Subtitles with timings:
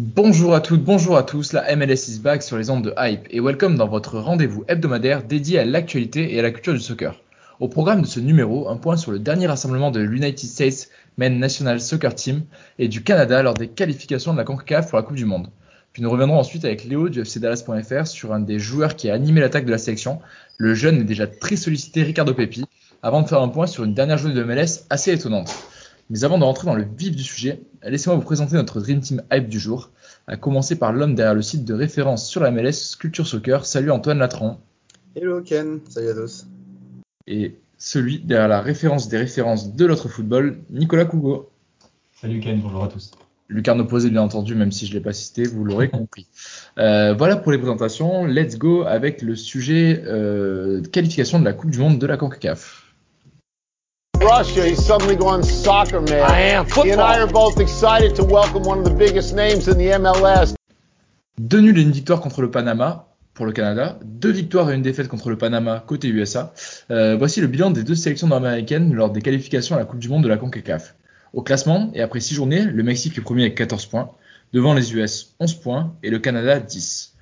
[0.00, 3.26] Bonjour à toutes, bonjour à tous, la MLS is back sur les ondes de Hype
[3.30, 7.20] et welcome dans votre rendez-vous hebdomadaire dédié à l'actualité et à la culture du soccer.
[7.58, 11.40] Au programme de ce numéro, un point sur le dernier rassemblement de l'United States Men
[11.40, 12.42] National Soccer Team
[12.78, 15.48] et du Canada lors des qualifications de la CONCACAF pour la Coupe du Monde.
[15.92, 19.40] Puis nous reviendrons ensuite avec Léo du FCDallas.fr sur un des joueurs qui a animé
[19.40, 20.20] l'attaque de la sélection,
[20.58, 22.66] le jeune et déjà très sollicité Ricardo Pepi,
[23.02, 25.52] avant de faire un point sur une dernière journée de MLS assez étonnante.
[26.10, 29.22] Mais avant de rentrer dans le vif du sujet, laissez-moi vous présenter notre Dream Team
[29.30, 29.90] Hype du jour,
[30.26, 33.66] à commencer par l'homme derrière le site de référence sur la MLS, Culture Soccer.
[33.66, 34.58] Salut Antoine Latran.
[35.14, 36.46] Hello Ken, salut à tous.
[37.26, 41.50] Et celui derrière la référence des références de l'autre football, Nicolas Cougo.
[42.18, 43.10] Salut Ken, bonjour à tous.
[43.50, 46.26] Lucarne opposé bien entendu, même si je ne l'ai pas cité, vous l'aurez compris.
[46.78, 48.26] Euh, voilà pour les présentations.
[48.26, 52.77] Let's go avec le sujet euh, qualification de la Coupe du Monde de la CONCACAF.
[54.28, 56.30] Russia, he's suddenly gone soccer man.
[56.30, 59.68] I am He and I are both excited to welcome one of the biggest names
[59.68, 60.54] in the MLS.
[61.38, 64.82] Deux nuls et une victoire contre le Panama pour le Canada, deux victoires et une
[64.82, 66.52] défaite contre le Panama côté USA.
[66.90, 70.10] Euh, voici le bilan des deux sélections nord-américaines lors des qualifications à la Coupe du
[70.10, 70.94] Monde de la CONCACAF.
[71.32, 74.10] Au classement, et après 6 journées, le Mexique est premier avec 14 points,
[74.52, 77.14] devant les US 11 points et le Canada 10.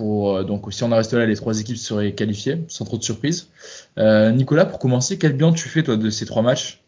[0.00, 3.02] Euh, donc si on en reste là, les trois équipes seraient qualifiées, sans trop de
[3.02, 3.50] surprise.
[3.98, 6.82] Euh, Nicolas, pour commencer, quel bilan tu fais toi de ces trois matchs?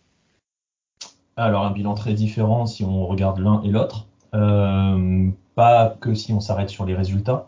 [1.36, 4.06] Alors un bilan très différent si on regarde l'un et l'autre.
[4.34, 7.46] Euh, pas que si on s'arrête sur les résultats.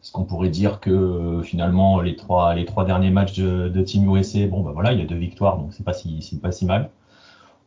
[0.00, 4.46] Parce qu'on pourrait dire que finalement les trois, les trois derniers matchs de, Team USA,
[4.46, 6.66] bon bah voilà, il y a deux victoires, donc c'est pas si, c'est pas si
[6.66, 6.90] mal.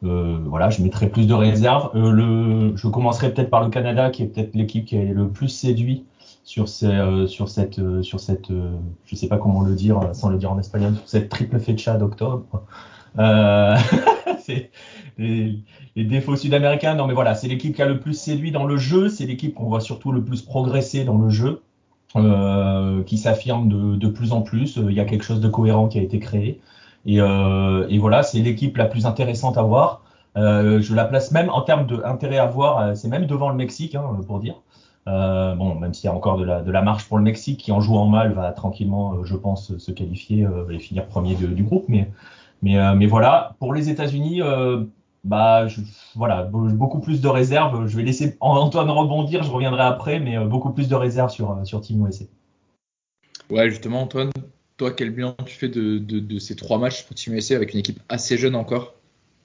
[0.02, 1.92] Voilà, je mettrai plus de réserves.
[1.94, 5.50] Le, je commencerai peut-être par le Canada, qui est peut-être l'équipe qui est le plus
[5.50, 6.06] séduit
[6.84, 8.72] euh, sur cette, euh, sur cette, euh,
[9.06, 11.98] je sais pas comment le dire sans le dire en espagnol, sur cette triple fecha
[11.98, 12.64] d'octobre.
[15.18, 15.60] Les,
[15.96, 16.96] défauts sud-américains.
[16.96, 19.08] Non, mais voilà, c'est l'équipe qui a le plus séduit dans le jeu.
[19.08, 21.62] C'est l'équipe qu'on voit surtout le plus progresser dans le jeu,
[23.06, 24.78] qui s'affirme de, plus en plus.
[24.78, 26.60] Il y a quelque chose de cohérent qui a été créé.
[27.06, 30.02] Et, voilà, c'est l'équipe la plus intéressante à voir.
[30.36, 34.22] Je la place même en termes d'intérêt à voir, c'est même devant le Mexique, hein,
[34.26, 34.56] pour dire.
[35.08, 37.82] Euh, bon, même s'il y a encore de la, marche pour le Mexique, qui en
[37.82, 41.86] jouant mal va tranquillement, euh, je pense, se qualifier euh, et finir premier du groupe.
[41.88, 42.10] Mais,
[42.62, 44.42] mais, voilà, pour les États-Unis,
[45.24, 45.66] bah,
[46.16, 47.88] voilà, be- beaucoup plus de réserves.
[47.88, 51.82] Je vais laisser Antoine rebondir, je reviendrai après, mais beaucoup plus de réserves sur, sur
[51.82, 52.26] Team USA.
[53.50, 54.32] Ouais, justement, Antoine,
[54.78, 57.74] toi, quel bilan tu fais de, de, de ces trois matchs pour Team USA avec
[57.74, 58.94] une équipe assez jeune encore?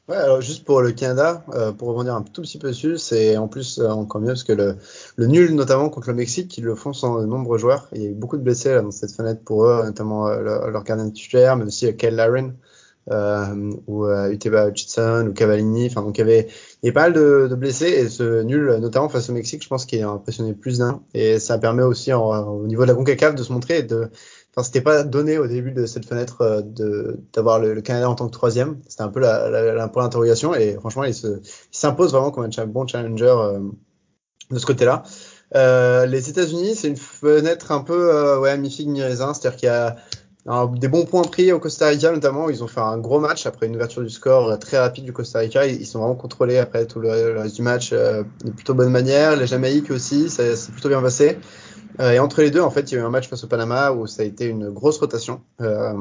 [0.09, 3.37] Ouais, alors juste pour le Canada, euh, pour rebondir un tout petit peu dessus, c'est
[3.37, 4.77] en plus euh, encore mieux parce que le,
[5.17, 7.89] le nul, notamment contre le Mexique, ils le font sans de nombreux joueurs.
[7.93, 10.41] Il y a eu beaucoup de blessés là, dans cette fenêtre pour eux, notamment euh,
[10.43, 12.55] leur, leur gardien titulaire, mais aussi euh, Kyle Laren
[13.11, 15.87] euh, ou euh, Uteba Hutchinson ou Cavallini.
[15.87, 16.49] Enfin, donc il y avait,
[16.84, 19.69] il y pas mal de, de blessés et ce nul, notamment face au Mexique, je
[19.69, 21.03] pense qu'il a impressionné plus d'un.
[21.15, 24.09] Et ça permet aussi en- au niveau de la CONCACAF de se montrer et de
[24.56, 28.09] Enfin, c'était pas donné au début de cette fenêtre euh, de d'avoir le, le Canada
[28.09, 28.81] en tant que troisième.
[28.89, 32.31] C'était un peu la, la, la point d'interrogation et franchement, il se- il s'impose vraiment
[32.31, 33.61] comme un bon challenger euh,
[34.50, 35.03] de ce côté-là.
[35.55, 39.71] Euh, les États-Unis, c'est une fenêtre un peu euh, ouais mi-figue mi-raisin, c'est-à-dire qu'il y
[39.71, 39.97] a
[40.47, 42.48] un- des bons points pris au Costa Rica notamment.
[42.51, 45.13] Ils ont fait un gros match après une ouverture du score euh, très rapide du
[45.13, 45.66] Costa Rica.
[45.66, 49.37] Ils, sont vraiment contrôlés après tout le, reste du match euh, de plutôt bonne manière.
[49.37, 51.39] Les Jamaïques aussi, ça s'est plutôt bien passé.
[52.01, 53.47] Euh, et entre les deux, en fait, il y a eu un match face au
[53.47, 55.95] Panama où ça a été une grosse rotation euh,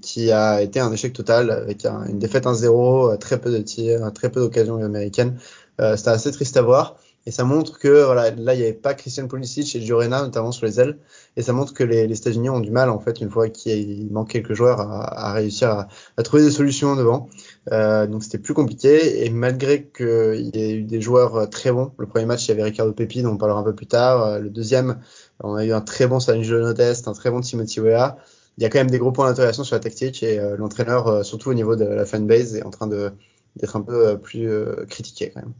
[0.00, 3.58] qui a été un échec total avec un- une défaite 1-0, euh, très peu de
[3.58, 5.36] tirs, très peu d'occasions américaines.
[5.80, 6.96] Euh, C'était assez triste à voir.
[7.24, 10.50] Et ça montre que voilà, là, il n'y avait pas Christian Pulisic et Giorena, notamment
[10.50, 10.98] sur les ailes.
[11.36, 14.30] Et ça montre que les, États-Unis ont du mal, en fait, une fois qu'il manque
[14.30, 15.86] quelques joueurs, à, réussir
[16.16, 17.28] à, trouver des solutions devant.
[17.70, 19.24] Euh, donc c'était plus compliqué.
[19.24, 22.48] Et malgré qu'il y ait eu des joueurs euh, très bons, le premier match, il
[22.48, 24.24] y avait Ricardo Pepi, dont on parlera un peu plus tard.
[24.24, 25.00] Euh, Le deuxième,
[25.40, 28.18] on a eu un très bon Stanley Jonodest, un très bon Timothy Weah.
[28.58, 31.50] il y a quand même des gros points d'intégration sur la tactique et l'entraîneur, surtout
[31.50, 34.48] au niveau de la fanbase, est en train d'être un peu plus
[34.88, 35.54] critiqué quand même.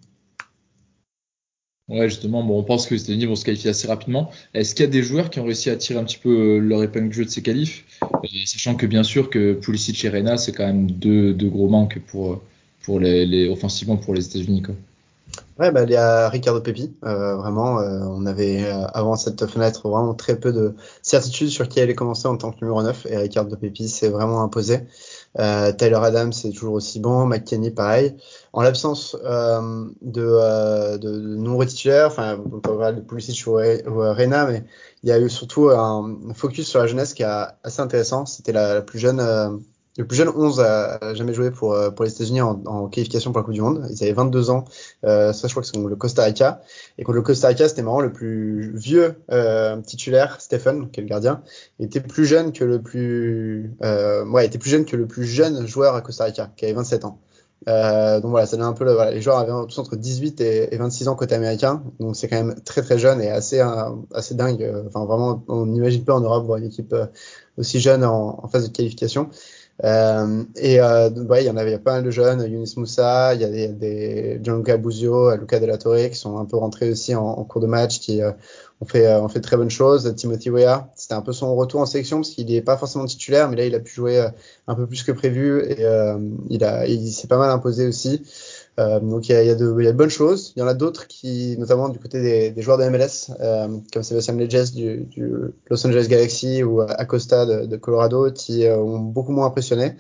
[1.89, 4.31] Ouais, justement, bon, on pense que les États-Unis vont se qualifier assez rapidement.
[4.55, 6.83] Est-ce qu'il y a des joueurs qui ont réussi à tirer un petit peu leur
[6.83, 7.85] épingle du jeu de ces qualifs,
[8.47, 12.01] sachant que bien sûr que Pulisic et Reyna, c'est quand même deux, deux, gros manques
[12.07, 12.41] pour,
[12.83, 14.75] pour les, les offensivement pour les États-Unis, quoi.
[15.59, 16.95] Ouais, bah, il y a Ricardo Pepi.
[17.05, 21.69] Euh, vraiment, euh, on avait euh, avant cette fenêtre vraiment très peu de certitude sur
[21.69, 24.81] qui allait commencer en tant que numéro 9 et Ricardo Pepi s'est vraiment imposé.
[25.39, 28.17] Euh, Tyler Adams c'est toujours aussi bon, McKenny pareil.
[28.53, 34.65] En l'absence de, de, nombreux titulaires, enfin on peut parler de Pulisic ou, Reina, mais
[35.03, 38.27] il y a eu surtout un focus sur la jeunesse qui est assez intéressant.
[38.27, 39.21] C'était la, la, plus jeune
[39.99, 43.31] le plus jeune 11 a jamais joué pour, euh, pour les États-Unis en, en, qualification
[43.31, 43.87] pour la Coupe du Monde.
[43.91, 44.65] Ils avaient 22 ans.
[45.05, 46.63] Euh, ça, je crois que c'est le Costa Rica.
[46.97, 51.03] Et contre le Costa Rica, c'était marrant, le plus vieux euh, titulaire, Stephen, qui est
[51.03, 51.43] le gardien,
[51.79, 55.67] était plus jeune que le plus, euh, ouais, était plus jeune que le plus jeune
[55.67, 57.19] joueur à Costa Rica, qui avait 27 ans.
[57.69, 60.41] Euh, donc voilà, ça donne un peu le, voilà, les joueurs avaient tous entre 18
[60.41, 63.63] et, et 26 ans côté américain, donc c'est quand même très très jeune et assez
[64.13, 64.69] assez dingue.
[64.89, 66.93] Enfin vraiment, on n'imagine pas en Europe voir une équipe
[67.57, 69.31] aussi jeune en, en phase de qualification.
[69.85, 73.41] Euh, et euh, ouais, il y en avait pas mal de jeunes, Younis Moussa, il
[73.41, 77.15] y a des, Gianluca Buzio, Luca De La Torre qui sont un peu rentrés aussi
[77.17, 78.31] en, en cours de match, qui euh,
[78.81, 80.15] ont fait euh, ont fait de très bonnes choses.
[80.15, 83.49] Timothy Weah, c'était un peu son retour en sélection parce qu'il n'est pas forcément titulaire,
[83.49, 84.29] mais là il a pu jouer euh,
[84.69, 85.85] un peu plus que prévu et
[86.49, 88.23] il a il s'est pas mal imposé aussi.
[88.81, 90.53] Euh, donc il y a, de, y a de bonnes choses.
[90.57, 93.69] Il y en a d'autres qui, notamment du côté des, des joueurs de MLS, euh,
[93.93, 95.31] comme Sébastien Leges du, du,
[95.69, 99.97] Los Angeles Galaxy ou Acosta de, de Colorado, qui euh, ont beaucoup moins impressionné.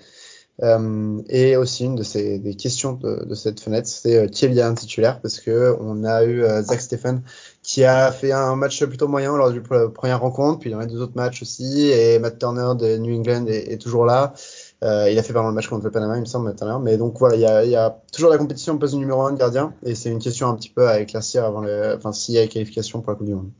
[0.63, 4.49] Euh, et aussi une de ces des questions de, de cette fenêtre, c'est qui est
[4.49, 7.23] bien titulaire, parce que on a eu Zach Stephen
[7.63, 11.01] qui a fait un match plutôt moyen lors du première rencontre, puis dans les deux
[11.01, 14.35] autres matchs aussi, et Matt Turner de New England est, est toujours là.
[14.82, 16.67] Euh, il a fait pendant le match contre le Panama, il me semble, tout à
[16.67, 16.81] l'heure.
[16.81, 19.75] Mais donc voilà, il y a, toujours la compétition au poste numéro 1 de gardien.
[19.84, 22.46] Et c'est une question un petit peu à éclaircir avant le, enfin, s'il y a
[22.46, 23.50] qualification pour la Coupe du Monde.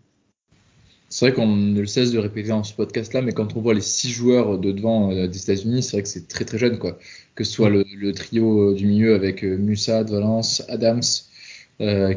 [1.08, 3.74] C'est vrai qu'on ne le cesse de répéter dans ce podcast-là, mais quand on voit
[3.74, 6.78] les six joueurs de devant euh, des États-Unis, c'est vrai que c'est très très jeune,
[6.78, 6.98] quoi.
[7.34, 11.02] Que ce soit le, trio euh, du milieu avec Musa de Valence, Adams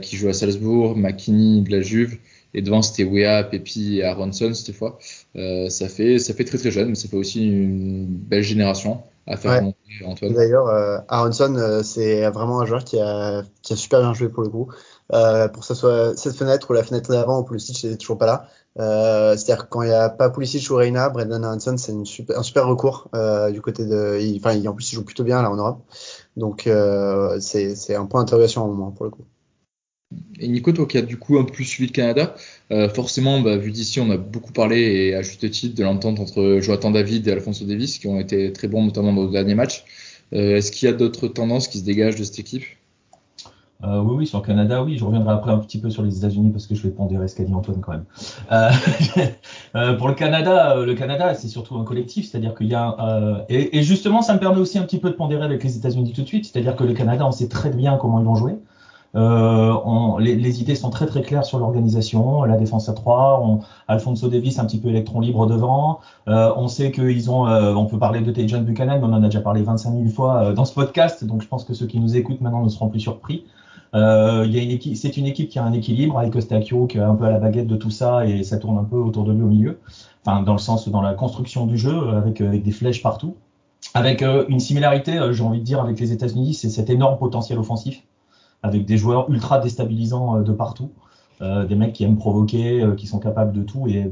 [0.01, 2.19] qui joue à Salzbourg, McKinney de la Juve,
[2.55, 4.97] et devant c'était Wea, Pepi et Aronson cette fois.
[5.35, 9.03] Euh, ça fait ça fait très très jeune, mais ça fait aussi une belle génération
[9.27, 9.75] à faire ouais.
[10.05, 10.33] Antoine.
[10.33, 14.29] D'ailleurs, euh, Aronson, euh, c'est vraiment un joueur qui a, qui a super bien joué
[14.29, 14.69] pour le coup.
[15.13, 18.17] Euh, pour que ce soit cette fenêtre ou la fenêtre d'avant où Pulisic n'est toujours
[18.17, 18.47] pas là.
[18.79, 21.93] Euh, C'est-à-dire quand il n'y a pas Pulisic ou Reina, Brendan Aronson, c'est
[22.35, 24.19] un super recours euh, du côté de.
[24.37, 25.79] Enfin, en plus, il joue plutôt bien là en Europe.
[26.37, 29.25] Donc, euh, c'est un point d'interrogation au moment pour le coup.
[30.39, 32.35] Et Nico, toi qui as du coup un peu plus suivi le Canada,
[32.71, 36.19] euh, forcément, bah, vu d'ici, on a beaucoup parlé et à juste titre de l'entente
[36.19, 39.55] entre Jonathan David et Alfonso Davis, qui ont été très bons notamment dans le dernier
[39.55, 39.83] match.
[40.33, 42.63] Euh, Est-ce qu'il y a d'autres tendances qui se dégagent de cette équipe?
[43.83, 44.97] Euh, oui, sur le Canada, oui.
[44.97, 47.35] Je reviendrai après un petit peu sur les États-Unis parce que je vais pondérer ce
[47.35, 48.05] qu'a dit Antoine quand même.
[49.75, 53.77] Euh, pour le Canada, le Canada, c'est surtout un collectif, c'est-à-dire qu'il y a et,
[53.77, 56.21] et, justement, ça me permet aussi un petit peu de pondérer avec les États-Unis tout
[56.21, 58.53] de suite, c'est-à-dire que le Canada, on sait très bien comment ils vont jouer.
[59.15, 63.59] Euh, on, les, idées sont très très claires sur l'organisation, la défense à 3, on,
[63.88, 66.00] Alfonso Davis un petit peu électron libre devant.
[66.27, 69.23] Euh, on sait qu'ils ont, euh, on peut parler de Tejan Buchanan, mais on en
[69.23, 72.00] a déjà parlé 25 000 fois dans ce podcast, donc je pense que ceux qui
[72.00, 73.45] nous écoutent maintenant ne seront plus surpris.
[73.93, 77.39] C'est une équipe qui a un équilibre avec Eustachio qui est un peu à la
[77.39, 79.79] baguette de tout ça et ça tourne un peu autour de lui au milieu.
[80.25, 83.36] Enfin, dans le sens dans la construction du jeu avec avec des flèches partout.
[83.93, 88.03] Avec une similarité, j'ai envie de dire, avec les États-Unis, c'est cet énorme potentiel offensif
[88.63, 90.91] avec des joueurs ultra déstabilisants euh, de partout,
[91.41, 94.12] euh, des mecs qui aiment provoquer, euh, qui sont capables de tout et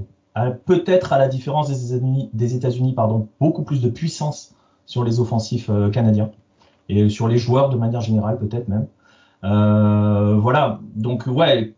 [0.66, 4.56] peut-être à la différence des États-Unis, pardon, beaucoup plus de puissance
[4.88, 6.32] sur les offensifs canadiens
[6.90, 8.88] et sur les joueurs de manière générale peut-être même.
[9.44, 11.76] Voilà, donc ouais,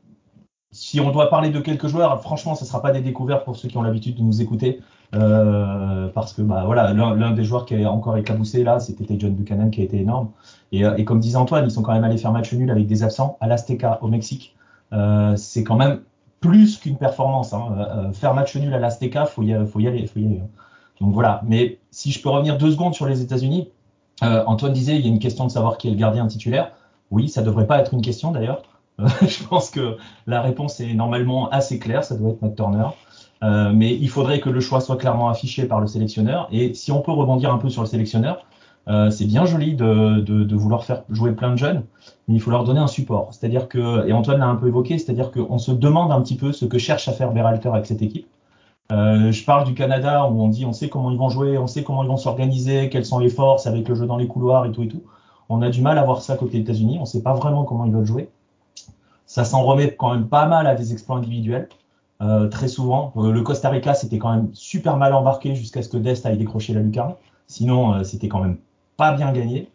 [0.71, 3.57] si on doit parler de quelques joueurs, franchement, ce ne sera pas des découvertes pour
[3.57, 4.79] ceux qui ont l'habitude de nous écouter.
[5.13, 9.33] Euh, parce que bah voilà, l'un des joueurs qui a encore éclaboussé là, c'était John
[9.33, 10.29] Buchanan qui a été énorme.
[10.71, 12.87] Et, euh, et, comme disait Antoine, ils sont quand même allés faire match nul avec
[12.87, 14.55] des absents à l'Azteca au Mexique.
[14.93, 16.01] Euh, c'est quand même
[16.39, 17.53] plus qu'une performance.
[17.53, 17.75] Hein.
[17.77, 20.41] Euh, faire match nul à l'Azteca, faut y, faut y aller, faut y aller.
[20.43, 20.49] Hein.
[21.01, 21.41] Donc voilà.
[21.45, 23.69] Mais si je peux revenir deux secondes sur les États-Unis,
[24.23, 26.71] euh, Antoine disait il y a une question de savoir qui est le gardien titulaire.
[27.11, 28.63] Oui, ça devrait pas être une question d'ailleurs.
[28.99, 32.03] je pense que la réponse est normalement assez claire.
[32.03, 32.87] Ça doit être Matt Turner.
[33.43, 36.47] Euh, mais il faudrait que le choix soit clairement affiché par le sélectionneur.
[36.51, 38.45] Et si on peut rebondir un peu sur le sélectionneur,
[38.87, 41.83] euh, c'est bien joli de, de, de, vouloir faire jouer plein de jeunes,
[42.27, 43.29] mais il faut leur donner un support.
[43.31, 46.51] C'est-à-dire que, et Antoine l'a un peu évoqué, c'est-à-dire qu'on se demande un petit peu
[46.51, 48.27] ce que cherche à faire Berhalter avec cette équipe.
[48.91, 51.65] Euh, je parle du Canada où on dit on sait comment ils vont jouer, on
[51.65, 54.65] sait comment ils vont s'organiser, quelles sont les forces avec le jeu dans les couloirs
[54.65, 55.01] et tout et tout.
[55.49, 57.91] On a du mal à voir ça côté États-Unis, on sait pas vraiment comment ils
[57.91, 58.29] veulent jouer.
[59.25, 61.67] Ça s'en remet quand même pas mal à des exploits individuels.
[62.21, 65.89] Euh, très souvent, euh, le Costa Rica c'était quand même super mal embarqué jusqu'à ce
[65.89, 67.15] que Dest aille décrocher la lucarne.
[67.47, 68.57] Sinon, euh, c'était quand même
[68.97, 69.69] pas bien gagné.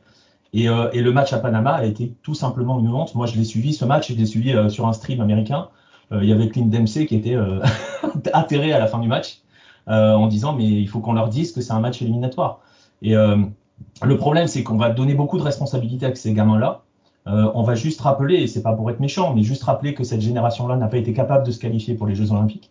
[0.53, 3.15] Et, le match à Panama a été tout simplement une honte.
[3.15, 5.69] Moi, je l'ai suivi ce match, je l'ai suivi sur un stream américain.
[6.11, 7.37] Il y avait Clint Dempsey qui était
[8.33, 9.43] atterré à la fin du match
[9.87, 12.63] en disant mais il faut qu'on leur dise que c'est un match éliminatoire.
[13.01, 16.83] Et le problème, c'est qu'on va donner beaucoup de responsabilités à ces gamins-là.
[17.27, 20.05] Euh, on va juste rappeler, et c'est pas pour être méchant, mais juste rappeler que
[20.05, 22.71] cette génération-là n'a pas été capable de se qualifier pour les Jeux Olympiques,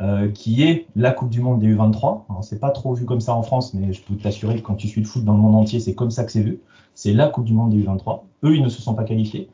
[0.00, 2.22] euh, qui est la Coupe du Monde des U23.
[2.42, 4.88] C'est pas trop vu comme ça en France, mais je peux t'assurer que quand tu
[4.88, 6.60] suis le foot dans le monde entier, c'est comme ça que c'est vu.
[6.94, 8.22] C'est la Coupe du Monde des U23.
[8.44, 9.50] Eux, ils ne se sont pas qualifiés.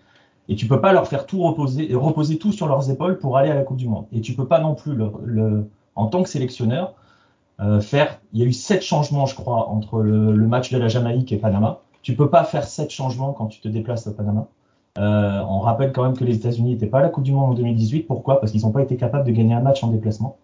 [0.48, 3.50] Et tu peux pas leur faire tout reposer, reposer tout sur leurs épaules pour aller
[3.50, 4.06] à la Coupe du Monde.
[4.12, 6.94] Et tu peux pas non plus, le, en tant que sélectionneur,
[7.60, 8.20] euh, faire.
[8.32, 11.32] Il y a eu sept changements, je crois, entre le, le match de la Jamaïque
[11.32, 11.80] et Panama.
[12.06, 14.46] Tu peux pas faire sept changements quand tu te déplaces à Panama.
[14.96, 17.50] Euh, on rappelle quand même que les États-Unis n'étaient pas à la Coupe du Monde
[17.50, 18.04] en 2018.
[18.04, 18.38] Pourquoi?
[18.38, 20.36] Parce qu'ils n'ont pas été capables de gagner un match en déplacement.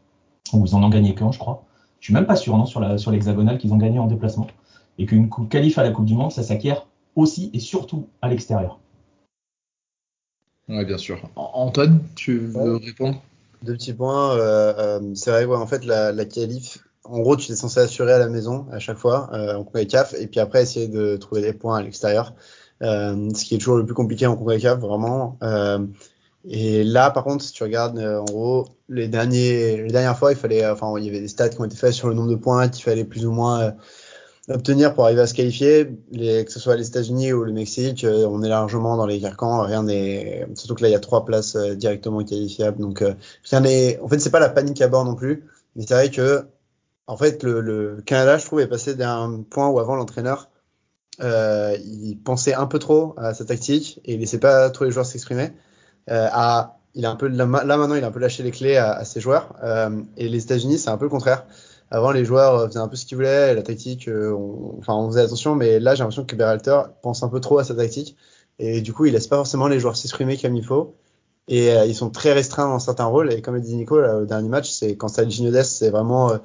[0.52, 1.62] Ou ils en ont gagné qu'un, je crois.
[2.00, 2.80] Je suis même pas sûr, non, sur
[3.12, 4.48] l'hexagonale qu'ils ont gagné en déplacement.
[4.98, 8.80] Et qu'une qualif à la Coupe du Monde, ça s'acquiert aussi et surtout à l'extérieur.
[10.68, 11.22] Oui, bien sûr.
[11.36, 13.22] Antoine, tu veux répondre?
[13.62, 14.36] Deux petits points.
[14.36, 16.78] Euh, euh, c'est vrai, ouais, en fait, la, la qualif,
[17.12, 20.14] en gros, tu es censé assurer à la maison à chaque fois euh, en CAF
[20.18, 22.34] et puis après essayer de trouver des points à l'extérieur,
[22.82, 25.36] euh, ce qui est toujours le plus compliqué en CAF, vraiment.
[25.42, 25.86] Euh,
[26.44, 30.32] et là, par contre, si tu regardes, euh, en gros, les derniers, les dernières fois,
[30.32, 32.30] il fallait, enfin, il y avait des stats qui ont été faits sur le nombre
[32.30, 33.70] de points qu'il fallait plus ou moins euh,
[34.54, 35.88] obtenir pour arriver à se qualifier.
[36.10, 39.20] Les, que ce soit les États-Unis ou le Mexique, euh, on est largement dans les
[39.20, 39.62] carcans.
[39.62, 42.80] Rien n'est, surtout que là, il y a trois places directement qualifiables.
[42.80, 43.04] Donc,
[43.50, 45.44] rien n'est, en fait, c'est pas la panique à bord non plus.
[45.76, 46.44] Mais c'est vrai que
[47.06, 50.48] en fait, le, Canada, je trouve, est passé d'un point où avant l'entraîneur,
[51.20, 54.90] euh, il pensait un peu trop à sa tactique et il laissait pas tous les
[54.90, 55.52] joueurs s'exprimer.
[56.10, 58.76] Euh, à, il a un peu là, maintenant, il a un peu lâché les clés
[58.76, 59.54] à, ses joueurs.
[59.62, 61.46] Euh, et les États-Unis, c'est un peu le contraire.
[61.90, 65.20] Avant, les joueurs faisaient un peu ce qu'ils voulaient, la tactique, on, enfin, on faisait
[65.20, 68.16] attention, mais là, j'ai l'impression que Berhalter pense un peu trop à sa tactique
[68.58, 70.96] et du coup, il laisse pas forcément les joueurs s'exprimer comme il faut.
[71.48, 73.32] Et ils sont très restreints dans certains rôles.
[73.32, 76.32] Et comme le dit Nico, là, au dernier match, c'est quand ça Ginodes, c'est vraiment
[76.32, 76.38] euh,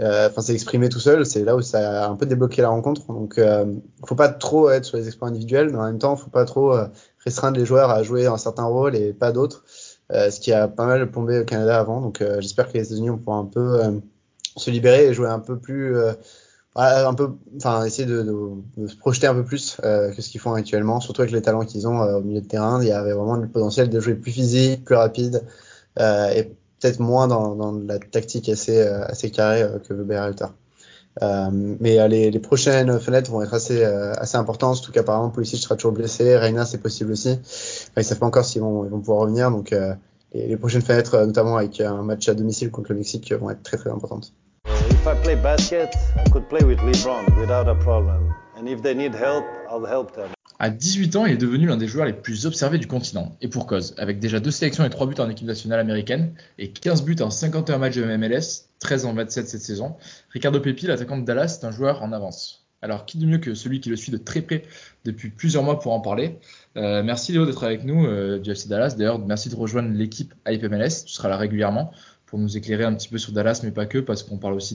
[0.00, 3.06] enfin c'est exprimé tout seul, c'est là où ça a un peu débloqué la rencontre.
[3.08, 3.66] Donc euh,
[4.04, 6.74] faut pas trop être sur les exploits individuels, mais en même temps faut pas trop
[6.74, 6.86] euh,
[7.18, 9.64] restreindre les joueurs à jouer un certain rôle et pas d'autres,
[10.12, 12.00] euh, ce qui a pas mal plombé au Canada avant.
[12.00, 13.80] Donc j'espère que les États-Unis vont un peu
[14.56, 15.96] se libérer et jouer un peu plus
[16.74, 18.22] un peu, enfin, essayer de,
[18.78, 21.66] de, se projeter un peu plus que ce qu'ils font actuellement, surtout avec les talents
[21.66, 22.80] qu'ils ont au milieu de terrain.
[22.82, 25.44] Il y avait vraiment le potentiel de jouer plus physique, plus rapide
[25.98, 26.50] et
[26.82, 30.46] peut-être moins dans, la tactique assez, euh, assez carrée euh, que Berhalter.
[31.20, 33.84] Euh, mais les, les, prochaines fenêtres vont être assez,
[34.34, 37.32] importantes, surtout qu'apparemment Pulisic sera toujours blessé, Reina c'est possible aussi.
[37.32, 39.72] Enfin, ils savent pas encore s'ils vont, pouvoir revenir, donc
[40.32, 43.62] les, les, prochaines fenêtres, notamment avec un match à domicile contre le Mexique, vont être
[43.62, 44.32] très très importantes.
[44.64, 48.32] If I play basket, I could play with LeBron without a problem.
[50.58, 53.48] À 18 ans, il est devenu l'un des joueurs les plus observés du continent, et
[53.48, 57.02] pour cause, avec déjà deux sélections et trois buts en équipe nationale américaine, et 15
[57.02, 59.96] buts en 51 matchs de MLS, 13 en 27 cette saison.
[60.30, 62.64] Ricardo Pepi, l'attaquant de Dallas, est un joueur en avance.
[62.82, 64.64] Alors, qui de mieux que celui qui le suit de très près
[65.04, 66.38] depuis plusieurs mois pour en parler?
[66.76, 68.94] Euh, Merci Léo d'être avec nous euh, du FC Dallas.
[68.98, 71.04] D'ailleurs, merci de rejoindre l'équipe Hype MLS.
[71.06, 71.92] Tu seras là régulièrement
[72.32, 74.74] pour nous éclairer un petit peu sur Dallas, mais pas que, parce qu'on parle aussi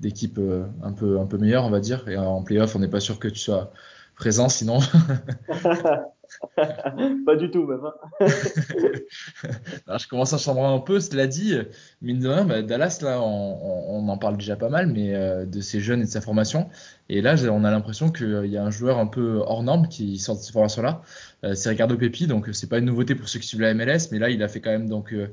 [0.00, 2.08] d'équipes euh, un, peu, un peu meilleures, on va dire.
[2.08, 3.70] Et en playoff, on n'est pas sûr que tu sois
[4.16, 4.80] présent sinon.
[6.56, 7.84] pas du tout même.
[7.84, 8.26] Hein.
[9.96, 11.54] je commence à chambrer un peu, cela dit,
[12.02, 15.60] mine de rien, bah, Dallas, là, on, en parle déjà pas mal, mais euh, de
[15.60, 16.68] ses jeunes et de sa formation.
[17.08, 20.18] Et là, on a l'impression qu'il y a un joueur un peu hors norme qui
[20.18, 21.02] sort de cette formation-là.
[21.44, 24.08] Euh, c'est Ricardo Pepi, donc c'est pas une nouveauté pour ceux qui suivent la MLS,
[24.10, 25.28] mais là, il a fait quand même donc euh,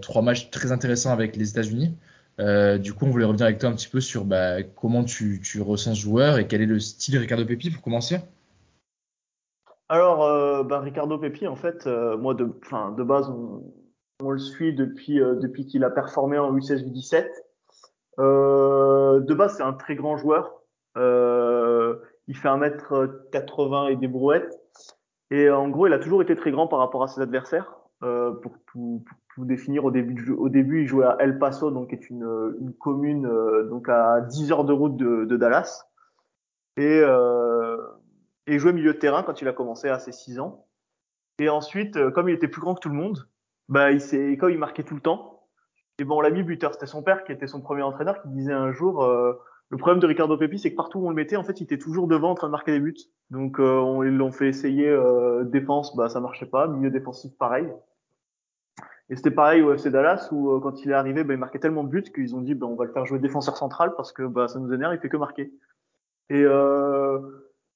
[0.00, 1.94] trois matchs très intéressants avec les États-Unis.
[2.40, 5.40] Euh, du coup, on voulait revenir avec toi un petit peu sur bah, comment tu,
[5.60, 8.18] ressens ce joueur et quel est le style Ricardo Pepi pour commencer?
[9.88, 14.74] Alors, euh, bah, Ricardo Pepi, en fait, euh, moi, de, de base, on, le suit
[14.74, 17.28] depuis, euh, qu'il a performé en U16 U17.
[18.18, 20.62] de base, c'est un très grand joueur.
[20.96, 24.58] il fait 1m80 et des brouettes.
[25.30, 27.76] Et en gros, il a toujours été très grand par rapport à ses adversaires.
[28.00, 31.92] pour, tout, pour vous définir au début au début il jouait à El Paso donc
[31.92, 35.86] est une, une commune euh, donc à 10 heures de route de, Dallas
[36.76, 37.76] et euh,
[38.46, 40.66] jouait milieu de terrain quand il a commencé à ses 6 ans
[41.38, 43.28] et ensuite euh, comme il était plus grand que tout le monde
[43.68, 45.48] bah il s'est comme il marquait tout le temps
[45.98, 46.74] Et bon, on l'a mis buteur.
[46.74, 49.32] C'était son père qui était son premier entraîneur qui disait un jour, euh,
[49.70, 51.64] le problème de Ricardo Pepi, c'est que partout où on le mettait, en fait, il
[51.64, 52.94] était toujours devant en train de marquer des buts.
[53.30, 54.94] Donc, on, ils l'ont fait essayer
[55.44, 56.66] défense, bah ça marchait pas.
[56.66, 57.66] Milieu défensif, pareil.
[59.10, 61.58] Et c'était pareil au FC Dallas où euh, quand il est arrivé, bah, il marquait
[61.58, 64.12] tellement de buts qu'ils ont dit, bah, on va le faire jouer défenseur central parce
[64.12, 65.52] que bah, ça nous énerve, il fait que marquer.
[66.30, 67.18] Et euh,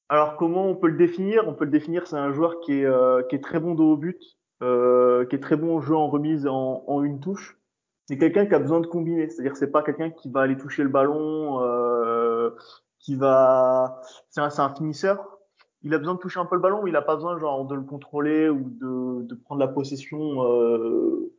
[0.08, 1.46] alors, comment on peut le définir?
[1.46, 3.82] On peut le définir, c'est un joueur qui est, euh, qui est très bon de
[3.82, 7.58] haut but, euh, qui est très bon au jeu en remise en, en une touche.
[8.06, 10.82] C'est quelqu'un qui a besoin de combiner, c'est-à-dire c'est pas quelqu'un qui va aller toucher
[10.82, 12.50] le ballon, euh,
[12.98, 15.37] qui va, c'est un, un finisseur.
[15.82, 17.74] Il a besoin de toucher un peu le ballon, il a pas besoin genre de
[17.74, 21.32] le contrôler ou de, de prendre la possession euh,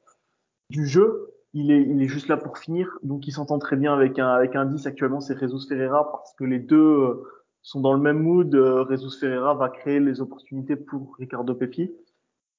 [0.69, 1.33] du jeu.
[1.53, 4.27] Il est, il est juste là pour finir, donc il s'entend très bien avec un,
[4.27, 7.23] avec un 10 actuellement, c'est Jesus Ferreira parce que les deux euh,
[7.61, 8.53] sont dans le même mood.
[8.53, 11.91] Euh, Jesus Ferreira va créer les opportunités pour Ricardo Pepi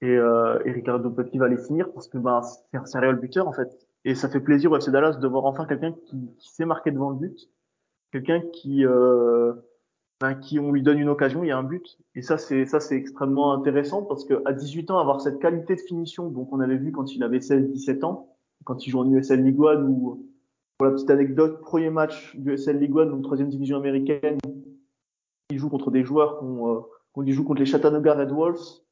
[0.00, 3.46] et, euh, et Ricardo Pepi va les finir parce que ben c'est un serial buteur
[3.46, 3.68] en fait.
[4.04, 6.90] Et ça fait plaisir au FC Dallas de voir enfin quelqu'un qui, qui sait marquer
[6.90, 7.50] devant le but,
[8.12, 9.52] quelqu'un qui, euh,
[10.20, 11.98] ben, qui on lui donne une occasion, il y a un but.
[12.14, 15.74] Et ça c'est ça c'est extrêmement intéressant parce que à 18 ans avoir cette qualité
[15.76, 19.10] de finition, donc on avait vu quand il avait 16-17 ans, quand il joue en
[19.10, 20.26] USL League One ou
[20.76, 24.38] pour la petite anecdote, premier match du USL League One, donc troisième division américaine,
[25.50, 26.80] il joue contre des joueurs qu'on euh,
[27.12, 28.82] qu'on joue contre les Chattanooga Red Wolves,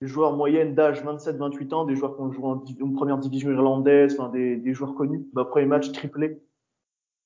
[0.00, 3.50] des joueurs moyennes d'âge 27-28 ans, des joueurs qui ont joué en, en première division
[3.50, 5.26] irlandaise, enfin des, des joueurs connus.
[5.34, 6.42] Bah, premier match triplé.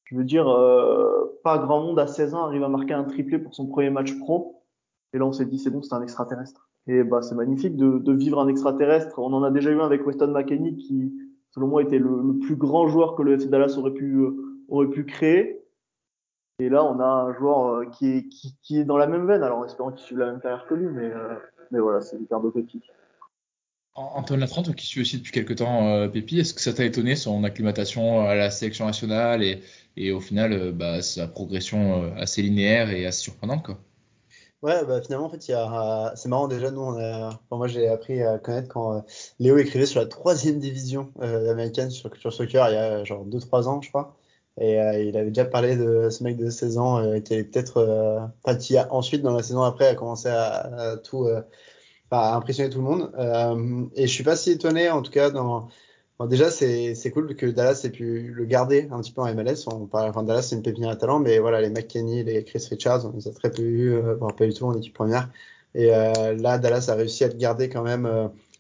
[0.05, 3.39] Je veux dire, euh, pas grand monde à 16 ans arrive à marquer un triplé
[3.39, 4.63] pour son premier match pro.
[5.13, 6.69] Et là, on s'est dit, c'est bon, c'est un extraterrestre.
[6.87, 9.19] Et bah, c'est magnifique de, de, vivre un extraterrestre.
[9.19, 11.15] On en a déjà eu un avec Weston McKenney qui,
[11.51, 14.89] selon moi, était le, plus grand joueur que le FC Dallas aurait pu, euh, aurait
[14.89, 15.65] pu créer.
[16.59, 18.29] Et là, on a un joueur euh, qui,
[18.71, 19.43] est, dans la même veine.
[19.43, 21.11] Alors, en espérant qu'il suive la même carrière que lui, mais,
[21.81, 22.83] voilà, c'est Ricardo Pepi.
[23.97, 27.15] Antoine Latrant, qui suit aussi depuis quelques temps euh, Pépi, est-ce que ça t'a étonné
[27.15, 29.43] son acclimatation à la sélection nationale
[29.97, 33.79] et, au final euh, bah, sa progression euh, assez linéaire et assez surprenante quoi?
[34.63, 36.97] Ouais, bah finalement en fait, a, c'est marrant déjà nous
[37.51, 39.01] moi j'ai appris à connaître quand euh,
[39.39, 43.27] Léo écrivait sur la troisième division euh, américaine sur Culture Soccer il y a genre
[43.27, 44.17] 2-3 ans je crois,
[44.59, 47.45] et euh, il avait déjà parlé de ce mec de 16 ans euh, qui est
[47.45, 51.29] peut-être, enfin qui a ensuite dans la saison après a commencé à tout
[52.15, 53.13] à impressionner tout le monde.
[53.19, 55.69] Euh, et je suis pas si étonné, en tout cas, dans.
[56.29, 59.67] Déjà, c'est cool que Dallas ait pu le garder un petit peu en MLS.
[59.67, 62.65] On parle, enfin, Dallas, c'est une pépinière à talent, mais voilà, les McKenny, les Chris
[62.71, 65.29] Richards, on les a très peu eu, euh, pas du tout en équipe première.
[65.75, 68.07] Et euh, là, Dallas a réussi à le garder quand même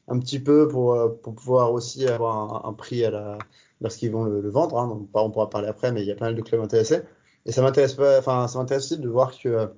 [0.09, 3.39] un petit peu pour, pour pouvoir aussi avoir un, prix à la,
[3.81, 4.79] lorsqu'ils vont le, le vendre.
[4.79, 4.89] Hein.
[4.89, 7.03] Donc, on pourra parler après, mais il y a pas mal de clubs intéressés.
[7.47, 9.71] Et ça m'intéresse pas, enfin, ça m'intéresse aussi de voir que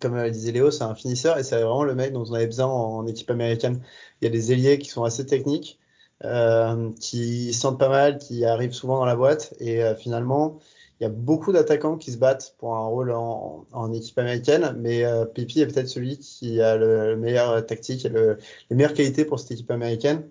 [0.00, 2.46] comme euh, disait Léo, c'est un finisseur et c'est vraiment le mec dont on avait
[2.46, 3.80] besoin en, équipe américaine.
[4.20, 5.78] Il y a des ailiers qui sont assez techniques,
[6.24, 10.58] euh, qui sentent pas mal, qui arrivent souvent dans la boîte et euh, finalement,
[11.00, 15.04] il y a beaucoup d'attaquants qui se battent pour un rôle en, équipe américaine, mais
[15.04, 18.92] euh, Pipi est peut-être celui qui a le, le meilleur tactique et le, les meilleures
[18.92, 20.24] qualités pour cette équipe américaine.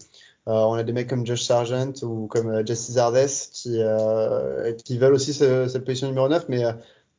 [0.50, 4.74] Euh, on a des mecs comme Josh Sargent ou comme euh, Jesse Zardes qui, euh,
[4.74, 6.64] qui veulent aussi ce, cette position numéro 9, mais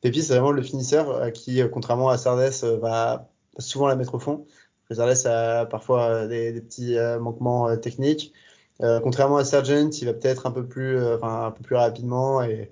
[0.01, 4.45] Pépi, c'est vraiment le finisseur qui, contrairement à Sardes, va souvent la mettre au fond.
[4.89, 8.33] Sardes a parfois des, petits manquements techniques.
[8.83, 11.75] Euh, contrairement à Sargent, il va peut-être un peu plus, euh, enfin un peu plus
[11.75, 12.71] rapidement et,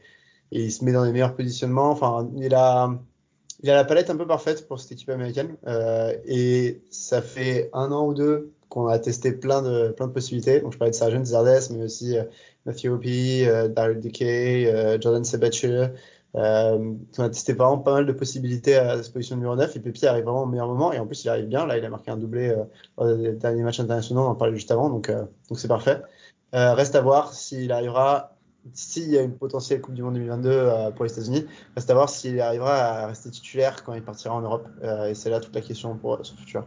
[0.52, 1.92] il se met dans les meilleurs positionnements.
[1.92, 2.89] Enfin, il a,
[3.62, 5.58] il a la palette un peu parfaite pour cette équipe américaine.
[5.68, 10.12] Euh, et ça fait un an ou deux qu'on a testé plein de, plein de
[10.12, 10.60] possibilités.
[10.62, 12.24] Donc, je parlais de Sargent, Zardes, mais aussi euh,
[12.65, 15.92] Matthew Opie, euh, Daryl Dickey, euh, Jordan Sebastian.
[16.36, 20.26] Euh, testé vraiment pas mal de possibilités à cette position numéro 9 et Pepi arrive
[20.26, 21.65] vraiment au meilleur moment et en plus il arrive bien.
[21.65, 22.63] Là, il a marqué un doublé euh,
[22.98, 26.02] dans les derniers matchs internationaux, on en parlait juste avant, donc euh, c'est parfait.
[26.54, 28.36] Euh, reste à voir s'il arrivera,
[28.74, 31.94] s'il y a une potentielle Coupe du Monde 2022 euh, pour les États-Unis, reste à
[31.94, 34.68] voir s'il arrivera à rester titulaire quand il partira en Europe.
[34.84, 36.65] Euh, et c'est là toute la question pour son futur.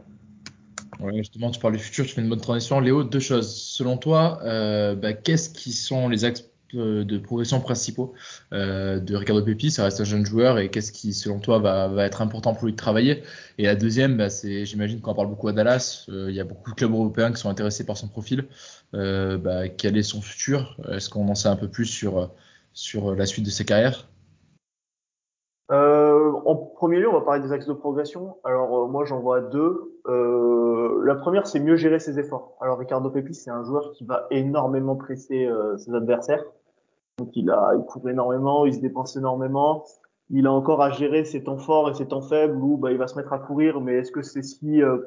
[1.01, 2.79] Ouais, justement, tu parles du futur, tu fais une bonne transition.
[2.79, 3.57] Léo, deux choses.
[3.57, 8.15] Selon toi, euh, bah, qu'est-ce qui sont les axes de progression principaux
[8.53, 12.05] euh, de Ricardo Pepi, ça reste un jeune joueur et qu'est-ce qui selon toi va,
[12.05, 13.23] être important pour lui de travailler?
[13.59, 16.45] Et la deuxième, bah, c'est j'imagine qu'on parle beaucoup à Dallas, euh, il y a
[16.45, 18.47] beaucoup de clubs européens qui sont intéressés par son profil.
[18.95, 20.77] Euh, bah, quel est son futur?
[20.91, 22.31] Est-ce qu'on en sait un peu plus sur
[22.75, 24.09] sur la suite de ses carrières
[25.71, 28.37] euh, en premier lieu, on va parler des axes de progression.
[28.45, 30.01] Alors moi, j'en vois deux.
[30.07, 32.59] la première, c'est mieux gérer ses efforts.
[32.61, 36.45] Alors Ricardo Pepi, c'est un joueur qui va énormément presser ses adversaires.
[37.19, 39.85] Donc il a, il court énormément, il se dépense énormément.
[40.31, 42.99] Il a encore à gérer ses temps forts et ses temps faibles où bah, il
[42.99, 43.81] va se mettre à courir.
[43.81, 44.99] Mais est-ce que c'est si euh,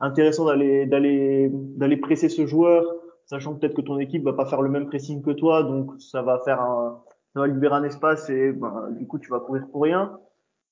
[0.00, 2.84] intéressant d'aller d'aller d'aller presser ce joueur
[3.26, 6.22] sachant peut-être que ton équipe va pas faire le même pressing que toi, donc ça
[6.22, 9.66] va faire un, ça va libérer un espace et ben, du coup tu vas courir
[9.70, 10.18] pour rien.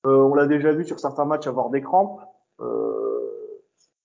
[0.05, 2.21] Euh, on l'a déjà vu sur certains matchs avoir des crampes.
[2.59, 3.19] Euh,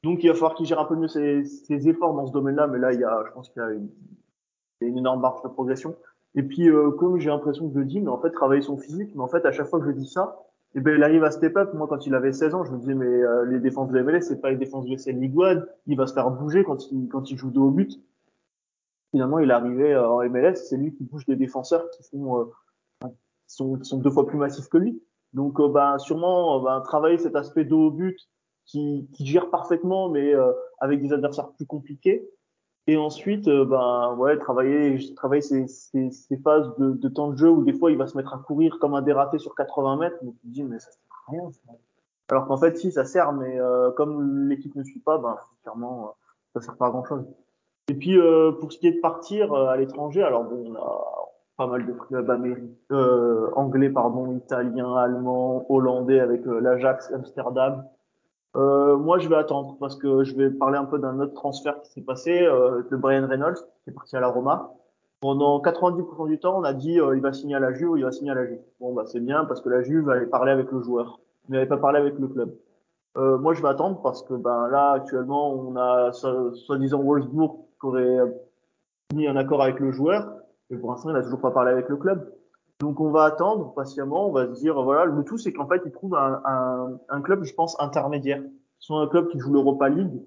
[0.05, 2.67] donc il va falloir qu'il gère un peu mieux ses, ses efforts dans ce domaine-là,
[2.67, 3.91] mais là il y a, je pense qu'il y a une,
[4.81, 5.95] une énorme marge de progression.
[6.39, 8.77] Et puis euh, comme j'ai l'impression que je le dis, mais en fait travailler son
[8.79, 10.39] physique, mais en fait à chaque fois que je dis ça,
[10.77, 11.75] et ben il arrive à step up.
[11.75, 14.21] Moi quand il avait 16 ans, je me disais mais euh, les défenses de MLS
[14.21, 15.35] c'est pas les défenses de SL League
[15.89, 18.01] il va se faire bouger quand il quand il joue de haut but.
[19.11, 22.39] Finalement il est arrivé euh, en MLS, c'est lui qui bouge des défenseurs qui sont,
[23.03, 23.09] euh,
[23.49, 25.03] sont sont deux fois plus massifs que lui.
[25.33, 28.17] Donc euh, ben sûrement ben, travailler cet aspect de haut but
[28.65, 32.31] qui, qui gère parfaitement mais euh, avec des adversaires plus compliqués.
[32.89, 37.37] Et ensuite, euh, ben ouais, travailler, travailler ces, ces, ces phases de, de, temps de
[37.37, 39.97] jeu où des fois il va se mettre à courir comme un dératé sur 80
[39.99, 40.17] mètres.
[40.25, 41.51] Donc tu te dis mais ça sert à rien.
[42.31, 46.07] Alors qu'en fait si ça sert, mais euh, comme l'équipe ne suit pas, ben clairement
[46.07, 46.11] euh,
[46.55, 47.27] ça sert pas à grand chose.
[47.89, 51.05] Et puis euh, pour ce qui est de partir à l'étranger, alors bon, on a
[51.59, 57.85] pas mal de clubs américains, euh, anglais pardon, italiens, allemands, hollandais avec l'Ajax, Amsterdam.
[58.57, 61.81] Euh, moi, je vais attendre parce que je vais parler un peu d'un autre transfert
[61.83, 64.73] qui s'est passé, euh, de Brian Reynolds, qui est parti à la Roma.
[65.21, 68.05] Pendant 90% du temps, on a dit euh, il va signer à la Juve, il
[68.05, 68.61] va signer à la Juve.
[68.81, 71.69] Bon, bah c'est bien parce que la Juve allait parler avec le joueur, mais n'avait
[71.69, 72.55] pas parlé avec le club.
[73.17, 77.87] Euh, moi, je vais attendre parce que ben là, actuellement, on a soi-disant Wolfsburg qui
[77.87, 78.19] aurait
[79.15, 80.31] mis un accord avec le joueur,
[80.71, 82.33] mais pour l'instant, il n'a toujours pas parlé avec le club.
[82.81, 85.83] Donc on va attendre patiemment, on va se dire voilà, le tout c'est qu'en fait
[85.85, 88.43] il trouve un, club, je pense intermédiaire,
[88.79, 90.23] soit un club qui joue l'Europa League.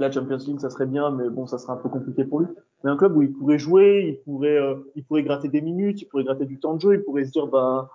[0.00, 2.48] La Champions League ça serait bien, mais bon ça serait un peu compliqué pour lui.
[2.82, 6.02] Mais un club où il pourrait jouer, il pourrait, euh, il pourrait gratter des minutes,
[6.02, 7.88] il pourrait gratter du temps de jeu, il pourrait se dire ben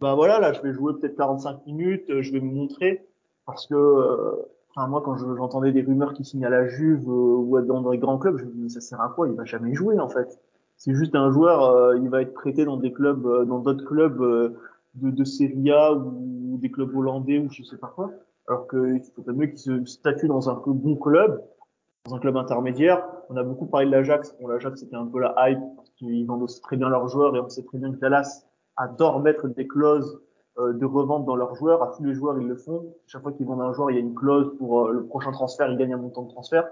[0.00, 3.06] ben voilà là je vais jouer peut-être 45 minutes, je vais me montrer
[3.46, 4.32] parce que euh,
[4.74, 7.98] enfin moi quand j'entendais des rumeurs qui signent à la Juve euh, ou dans des
[7.98, 9.28] grands clubs, je me disais ça sert à quoi?
[9.28, 10.40] Il va jamais jouer en fait
[10.76, 13.84] c'est juste un joueur, euh, il va être prêté dans des clubs, euh, dans d'autres
[13.84, 14.50] clubs euh,
[14.94, 18.10] de, de Serie A ou des clubs hollandais ou je sais pas quoi.
[18.48, 21.42] Alors qu'il faudrait mieux qu'il se statue dans un bon club,
[22.06, 23.02] dans un club intermédiaire.
[23.30, 24.36] On a beaucoup parlé de l'Ajax.
[24.40, 27.34] Bon, l'Ajax c'était un peu la hype parce qu'ils vendent aussi très bien leurs joueurs
[27.34, 28.44] et on sait très bien que Dallas
[28.76, 30.20] adore mettre des clauses
[30.58, 31.82] de revente dans leurs joueurs.
[31.82, 32.94] À tous les joueurs ils le font.
[33.06, 35.70] Chaque fois qu'ils vendent un joueur, il y a une clause pour le prochain transfert,
[35.70, 36.68] il gagne un montant de transfert.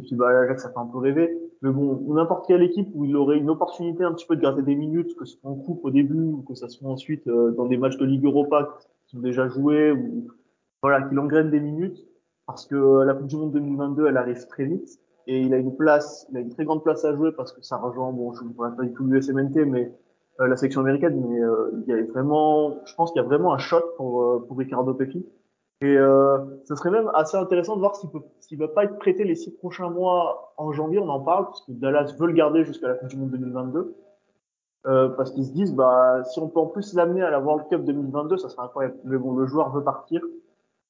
[0.00, 1.38] Et puis bah, l'Ajax ça fait un peu rêver.
[1.62, 4.62] Mais bon, n'importe quelle équipe où il aurait une opportunité un petit peu de gratter
[4.62, 7.52] des minutes, que ce soit en coupe au début ou que ce soit ensuite euh,
[7.52, 10.26] dans des matchs de Ligue Europa qui sont déjà joués ou
[10.82, 12.06] voilà, qu'il engraine des minutes
[12.46, 15.74] parce que la Coupe du Monde 2022 elle arrive très vite et il a une
[15.74, 18.44] place, il a une très grande place à jouer parce que ça rejoint bon, je
[18.44, 19.92] ne parle pas du tout l'USMNT mais
[20.40, 23.26] euh, la section américaine mais euh, il y a vraiment, je pense qu'il y a
[23.26, 25.26] vraiment un shot pour pour Ricardo Pepi
[25.82, 28.20] et euh, serait même assez intéressant de voir s'il peut,
[28.52, 30.98] va pas être prêté les six prochains mois en janvier.
[30.98, 33.94] On en parle parce que Dallas veut le garder jusqu'à la Coupe du Monde 2022.
[34.86, 37.66] Euh, parce qu'ils se disent, bah, si on peut en plus l'amener à la World
[37.68, 38.96] Cup 2022, ça serait incroyable.
[39.04, 40.22] Mais bon, le joueur veut partir.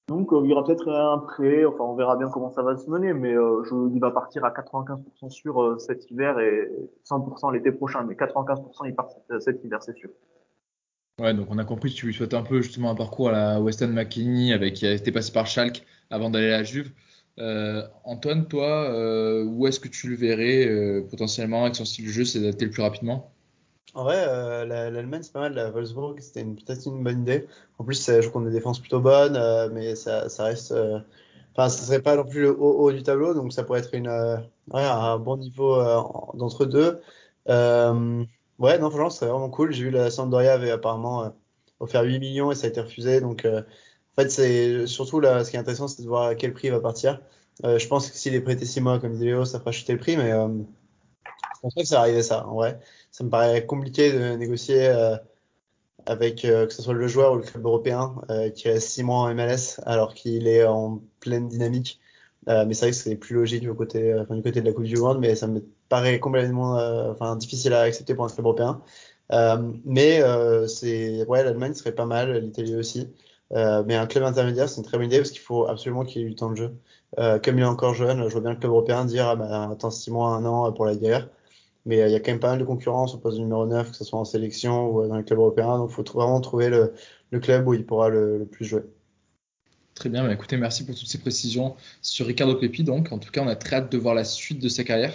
[0.08, 1.64] Donc, euh, il y aura peut-être un prêt.
[1.64, 3.12] Enfin, on verra bien comment ça va se mener.
[3.12, 6.70] Mais euh, je, il va partir à 95% sûr euh, cet hiver et
[7.04, 8.04] 100% l'été prochain.
[8.04, 9.08] Mais 95% il part
[9.40, 10.10] cet hiver, c'est sûr.
[11.18, 13.32] Ouais, donc on a compris que tu lui souhaites un peu justement un parcours à
[13.32, 16.92] la Weston McKinney avec qui a été passé par Schalke avant d'aller à la Juve.
[17.38, 22.06] Euh, Antoine, toi, euh, où est-ce que tu le verrais euh, potentiellement avec son style
[22.06, 23.32] de jeu s'adapter le plus rapidement?
[23.94, 25.54] En vrai, euh, l'Allemagne c'est pas mal.
[25.54, 27.46] La Wolfsburg c'était peut-être une bonne idée.
[27.78, 30.72] En plus, je trouve qu'on a des défenses plutôt bonnes, euh, mais ça, ça reste.
[30.72, 31.00] euh,
[31.52, 33.94] Enfin, ça serait pas non plus le haut, haut du tableau, donc ça pourrait être
[33.94, 35.76] une, ouais, un bon niveau
[36.34, 37.00] d'entre deux.
[38.60, 39.72] Euh, Ouais, non, franchement, c'est vraiment cool.
[39.72, 41.30] J'ai vu la Sampdoria avait apparemment euh,
[41.80, 43.20] offert 8 millions et ça a été refusé.
[43.20, 46.34] Donc, euh, en fait, c'est surtout là, ce qui est intéressant, c'est de voir à
[46.34, 47.20] quel prix il va partir.
[47.64, 49.98] Euh, je pense que s'il est prêté 6 mois, comme Léo, ça fera chuter le
[49.98, 50.48] prix, mais euh,
[51.56, 52.80] je pense que ça arrive à ça, en vrai.
[53.10, 55.16] Ça me paraît compliqué de négocier euh,
[56.06, 58.16] avec que ce soit le joueur ou le club européen
[58.54, 62.00] qui reste 6 mois en MLS alors qu'il est en pleine dynamique.
[62.46, 64.84] mais c'est vrai que c'est plus logique du côté, enfin, du côté de la Coupe
[64.84, 68.82] du Monde, mais ça me paraît complètement euh, difficile à accepter pour un club européen.
[69.32, 73.08] Euh, mais euh, c'est ouais, l'Allemagne serait pas mal, l'Italie aussi.
[73.52, 76.28] mais un club intermédiaire, c'est une très bonne idée parce qu'il faut absolument qu'il ait
[76.28, 76.74] du temps de jeu.
[77.16, 79.90] comme il est encore jeune, je vois bien le club européen dire ah bah, attends
[79.90, 81.28] 6 mois, 1 an pour la guerre.
[81.86, 83.96] Mais il y a quand même pas mal de concurrence au poste numéro 9, que
[83.96, 85.78] ce soit en sélection ou dans les clubs européens.
[85.78, 86.92] Donc il faut vraiment trouver le,
[87.30, 88.82] le, club où il pourra le, le plus jouer.
[89.96, 92.84] Très bien, bah écoutez, merci pour toutes ces précisions sur Ricardo Pepi.
[92.84, 95.14] Donc, en tout cas, on a très hâte de voir la suite de sa carrière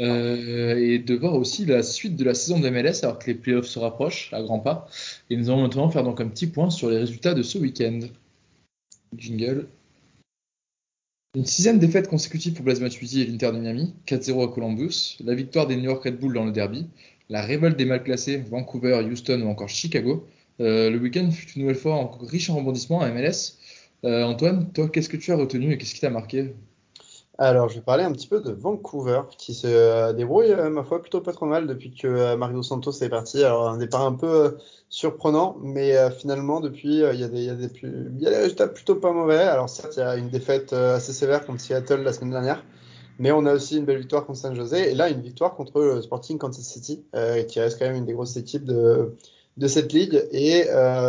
[0.00, 3.34] euh, et de voir aussi la suite de la saison de MLS alors que les
[3.34, 4.88] playoffs se rapprochent à grands pas.
[5.30, 8.00] Et nous allons maintenant faire donc un petit point sur les résultats de ce week-end.
[9.16, 9.68] Jingle.
[11.36, 15.34] Une sixième défaite consécutive pour Blaise Matuidi et l'Inter de Miami, 4-0 à Columbus, la
[15.34, 16.86] victoire des New York Red Bull dans le derby,
[17.28, 20.26] la révolte des mal classés, Vancouver, Houston ou encore Chicago.
[20.60, 23.58] Euh, le week-end fut une nouvelle fois riche en rebondissements à MLS.
[24.04, 26.54] Euh, Antoine, toi, qu'est-ce que tu as retenu et qu'est-ce qui t'a marqué?
[27.36, 30.84] Alors, je vais parler un petit peu de Vancouver, qui se euh, débrouille, euh, ma
[30.84, 33.42] foi, plutôt pas trop mal depuis que euh, Mario Santos est parti.
[33.42, 34.56] Alors, un départ un peu
[34.88, 38.30] surprenant, mais finalement, depuis, il y, a des- il y, a des il y a
[38.30, 39.38] des résultats plutôt pas mauvais.
[39.38, 42.62] Alors, certes, il y a une défaite assez sévère contre Seattle la semaine dernière,
[43.18, 45.80] mais on a aussi une belle victoire contre San Jose, et là, une victoire contre
[45.82, 47.04] le Sporting Kansas City,
[47.48, 49.12] qui reste quand même une des grosses équipes de,
[49.56, 50.66] de cette ligue, et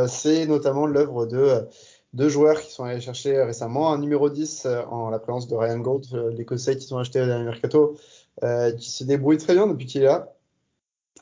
[0.08, 1.68] c'est notamment l'œuvre de
[2.16, 5.56] deux joueurs qui sont allés chercher récemment un numéro 10 euh, en la présence de
[5.56, 7.98] Ryan Gold, euh, l'Écossais qui sont achetés au dernier mercato,
[8.44, 10.34] euh, qui se débrouille très bien depuis qu'il est là,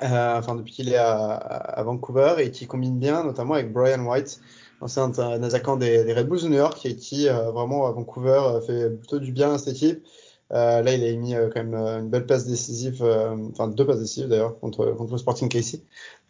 [0.01, 4.03] euh, enfin depuis qu'il est à, à Vancouver et qui combine bien, notamment avec Brian
[4.05, 4.39] White,
[4.81, 8.41] ancien attaquant des, des Red Bulls de New York et qui euh, vraiment à Vancouver
[8.45, 10.03] euh, fait plutôt du bien à cette équipe.
[10.51, 13.03] Euh, là, il a mis euh, quand même euh, une belle passe décisive,
[13.51, 15.49] enfin deux passes décisives d'ailleurs contre, contre le Sporting.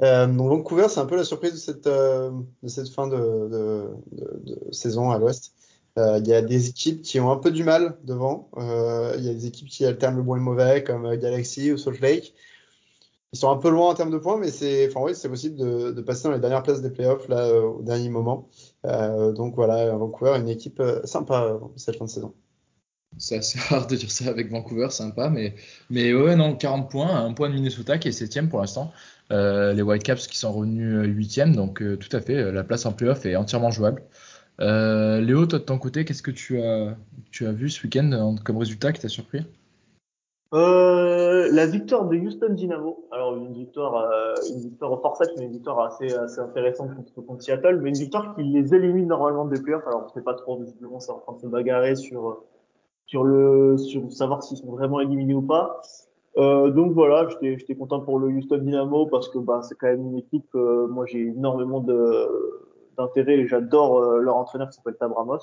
[0.01, 3.89] Euh, donc Vancouver, c'est un peu la surprise de cette, de cette fin de,
[4.71, 5.53] saison à l'Ouest.
[5.97, 8.49] Il y a des équipes qui ont un peu du mal devant.
[8.57, 11.77] Il y a des équipes qui alternent le bon et le mauvais, comme Galaxy ou
[11.77, 12.33] Salt Lake.
[13.33, 16.01] Ils sont un peu loin en termes de points, mais c'est, enfin oui, possible de,
[16.01, 18.47] passer dans les dernières places des playoffs là au dernier moment.
[18.83, 22.33] Donc voilà, Vancouver, une équipe sympa cette fin de saison.
[23.17, 25.55] C'est assez rare de dire ça avec Vancouver, sympa, mais,
[25.89, 28.91] mais ouais, non, 40 points, un point de Minnesota qui est 7 pour l'instant.
[29.31, 32.85] Euh, les Whitecaps qui sont revenus 8 donc euh, tout à fait, euh, la place
[32.85, 34.03] en playoff est entièrement jouable.
[34.59, 36.95] Euh, Léo, toi de ton côté, qu'est-ce que tu as,
[37.31, 39.45] tu as vu ce week-end euh, comme résultat qui t'a surpris?
[40.53, 43.07] Euh, la victoire de Houston Dynamo.
[43.11, 45.01] Alors une victoire, euh, une victoire au
[45.37, 49.45] mais une victoire assez, assez intéressante contre, Seattle, mais une victoire qui les élimine normalement
[49.45, 49.87] des playoffs.
[49.87, 52.43] Alors on sait pas trop, visiblement c'est en train de se bagarrer sur
[53.05, 55.81] sur le sur savoir s'ils sont vraiment éliminés ou pas.
[56.37, 59.87] Euh, donc voilà, j'étais j'étais content pour le Houston Dynamo parce que bah c'est quand
[59.87, 60.49] même une équipe.
[60.55, 62.27] euh, moi j'ai énormément de
[62.97, 65.39] d'intérêt et j'adore euh, leur entraîneur qui s'appelle Tabramos.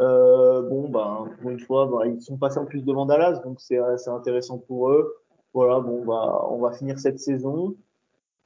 [0.00, 3.60] Euh, bon, ben, pour une fois, ben, ils sont passés en plus devant Dallas, donc
[3.60, 5.14] c'est c'est intéressant pour eux.
[5.54, 7.74] Voilà, bon, bah, on va finir cette saison.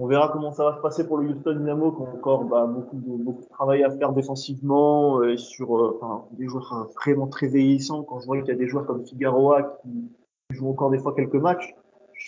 [0.00, 2.66] On verra comment ça va se passer pour le Houston Dynamo, qui ont encore bah,
[2.66, 6.88] beaucoup, de, beaucoup de travail à faire défensivement euh, et sur euh, enfin, des joueurs
[7.04, 8.04] vraiment très vieillissants.
[8.04, 10.10] Quand je vois qu'il y a des joueurs comme Figueroa qui
[10.50, 11.74] jouent encore des fois quelques matchs,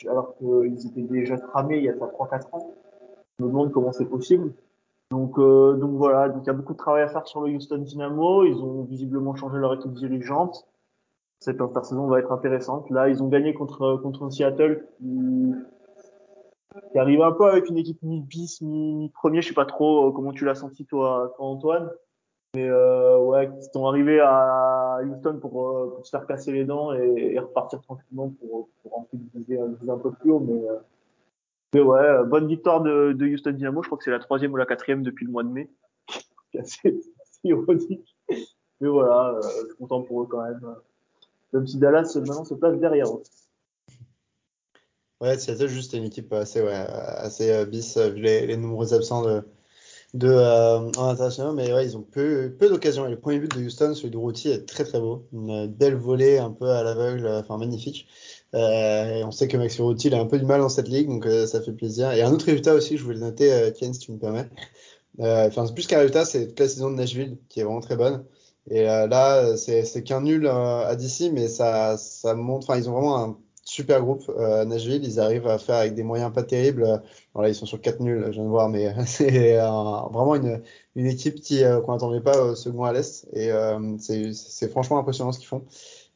[0.09, 2.75] alors qu'ils étaient déjà cramés il y a 3-4 ans,
[3.39, 4.53] je me demande comment c'est possible.
[5.13, 7.53] Donc, euh, donc voilà, donc il y a beaucoup de travail à faire sur le
[7.53, 8.45] Houston Dynamo.
[8.45, 10.67] Ils ont visiblement changé leur équipe dirigeante.
[11.39, 12.91] Cette intersaison va être intéressante.
[12.91, 14.89] Là, ils ont gagné contre contre Seattle
[16.93, 19.43] qui arrive un peu avec une équipe mi bis mi, mi premier.
[19.43, 21.91] Je sais pas trop euh, comment tu l'as senti toi, toi Antoine,
[22.55, 26.65] mais euh, ouais, qui sont arrivés à Houston pour, euh, pour se faire casser les
[26.65, 30.79] dents et, et repartir tranquillement pour pour ensuite viser, un peu plus haut, mais euh,
[31.73, 33.83] mais ouais, bonne victoire de, de Houston Dynamo.
[33.83, 35.71] Je crois que c'est la troisième ou la quatrième depuis le mois de mai.
[36.53, 38.17] C'est assez, assez ironique.
[38.81, 40.61] Mais voilà, je suis content pour eux quand même.
[41.53, 43.23] Même si Dallas maintenant se place derrière eux.
[45.21, 48.95] Ouais, Seattle juste une équipe assez, ouais, assez euh, bis euh, vu les, les nombreux
[48.95, 49.43] absents de,
[50.15, 53.07] de euh, en international, mais ouais, ils ont peu, peu d'occasions.
[53.07, 55.27] Et le premier but de Houston, celui de Routy, est très très beau.
[55.33, 58.09] Une belle volée un peu à l'aveugle, enfin magnifique.
[58.55, 60.89] Euh, et on sait que Maxi Routy, il a un peu du mal dans cette
[60.89, 62.13] ligue, donc euh, ça fait plaisir.
[62.13, 64.49] Et un autre résultat aussi, je voulais le noter, euh, Ken, si tu me permets.
[65.19, 68.25] Enfin, plus qu'un résultat, c'est toute la saison de Nashville qui est vraiment très bonne.
[68.71, 72.71] Et là, c'est qu'un nul à DC, mais ça, ça montre.
[72.71, 73.39] Enfin, ils ont vraiment un
[73.71, 75.05] super groupe euh, Nashville.
[75.05, 77.03] Ils arrivent à faire avec des moyens pas terribles.
[77.35, 79.67] Bon, là, ils sont sur 4 nuls, je viens de voir, mais c'est euh,
[80.11, 80.63] vraiment une,
[80.97, 83.29] une équipe qui euh, qu'on n'attendait pas au second à l'Est.
[83.33, 85.65] Et euh, c'est franchement impressionnant ce qu'ils font.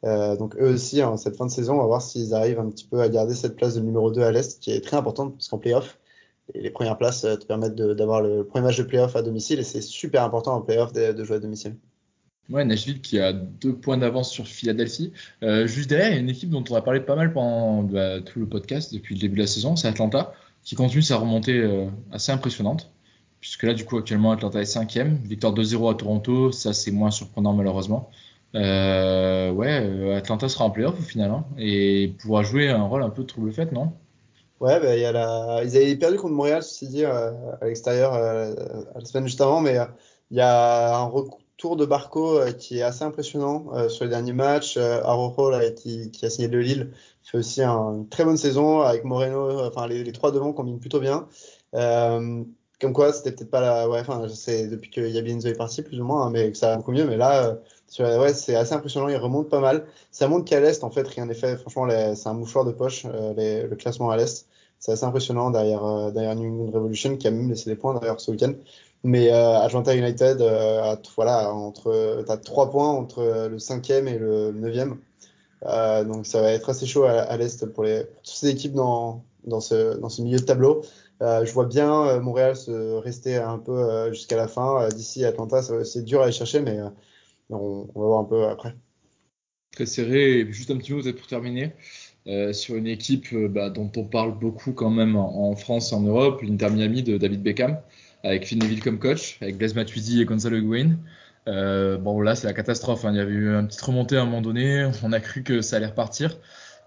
[0.04, 2.68] Euh, donc eux aussi, en cette fin de saison, on va voir s'ils arrivent un
[2.70, 5.34] petit peu à garder cette place de numéro 2 à l'Est, qui est très importante,
[5.34, 5.98] parce qu'en playoff,
[6.54, 9.64] les, premières places euh, te permettent d'avoir le premier match de playoff à domicile, et
[9.64, 11.76] c'est super important en playoff de, de jouer à domicile.
[12.50, 15.12] Ouais, Nashville qui a deux points d'avance sur Philadelphie.
[15.42, 17.82] Euh, juste derrière, il y a une équipe dont on a parlé pas mal pendant
[17.82, 21.16] bah, tout le podcast depuis le début de la saison, c'est Atlanta, qui continue sa
[21.16, 22.90] remontée euh, assez impressionnante.
[23.40, 25.16] Puisque là, du coup, actuellement, Atlanta est cinquième.
[25.24, 28.10] Victoire 2-0 à Toronto, ça c'est moins surprenant malheureusement.
[28.54, 33.02] Euh, ouais, euh, Atlanta sera en playoff au final, hein, et pourra jouer un rôle
[33.02, 33.92] un peu de trouble fête, non?
[34.60, 35.62] Ouais, bah, y a la...
[35.64, 38.54] ils avaient perdu contre Montréal, ceci dit, euh, à l'extérieur euh,
[38.94, 39.76] la semaine juste avant, mais
[40.30, 41.04] il y a un
[41.64, 44.76] retour de Barco euh, qui est assez impressionnant euh, sur les derniers matchs.
[44.76, 46.90] Euh, Arojo, qui, a signé de Lille,
[47.22, 49.64] fait aussi un- une très bonne saison avec Moreno.
[49.64, 51.26] Enfin, les, trois devant combinent plutôt bien.
[52.80, 53.88] Comme quoi, c'était peut-être pas la.
[53.88, 56.70] Ouais, enfin, c'est depuis que Yabienzo est parti, plus ou moins, hein, mais que ça
[56.70, 57.06] va beaucoup mieux.
[57.06, 57.56] Mais là,
[57.98, 59.08] ouais, c'est assez impressionnant.
[59.08, 59.86] Il remonte pas mal.
[60.10, 61.56] Ça montre qu'à l'Est, en fait, rien n'est fait.
[61.56, 64.48] Franchement, c'est un mouchoir de poche, le classement à l'Est.
[64.80, 68.20] C'est assez impressionnant derrière, derrière New England Revolution, qui a même laissé des points d'ailleurs
[68.20, 68.52] ce week-end.
[69.04, 74.50] Mais euh, Atlanta United, euh, voilà, entre, t'as trois points entre le cinquième et le
[74.52, 74.98] neuvième.
[75.66, 79.22] Euh, donc ça va être assez chaud à, l'Est pour, toutes ces équipes dans,
[79.60, 80.82] ce, milieu de tableau.
[81.22, 84.88] Euh, je vois bien euh, Montréal se rester un peu euh, jusqu'à la fin.
[84.88, 86.78] D'ici Atlanta, c'est dur à aller chercher, mais
[87.50, 88.74] on, va voir un peu après.
[89.72, 90.46] Très serré.
[90.50, 91.72] Juste un petit mot peut-être pour terminer.
[92.52, 96.00] Sur une équipe bah, dont on parle beaucoup quand même en, en France et en
[96.00, 97.78] Europe, l'Inter Miami de David Beckham,
[98.24, 100.96] avec Phil Neville comme coach, avec Blaise Matuidi et Gonzalo Higuain.
[101.46, 103.12] Euh, bon là c'est la catastrophe, hein.
[103.12, 105.60] il y avait eu une petite remontée à un moment donné, on a cru que
[105.60, 106.38] ça allait repartir,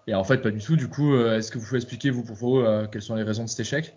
[0.07, 0.75] et en fait pas du tout.
[0.75, 3.49] Du coup, est-ce que vous pouvez expliquer vous pour vous quelles sont les raisons de
[3.49, 3.95] cet échec?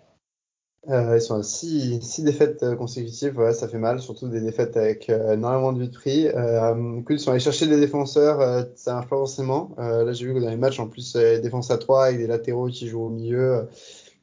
[0.89, 4.41] Euh, ils sont à six, six défaites euh, consécutives, ouais, ça fait mal, surtout des
[4.41, 6.27] défaites avec euh, énormément de buts de prix.
[6.27, 9.75] Euh, ils sont allés chercher des défenseurs, euh, ça marche pas forcément.
[9.77, 12.17] Euh, là, j'ai vu que dans les matchs, en plus, euh, défense à 3 avec
[12.17, 13.67] des latéraux qui jouent au milieu,